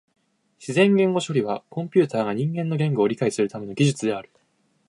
[0.59, 4.31] 自然言語処理はコンピュータが人間の言語を理解するための技術である。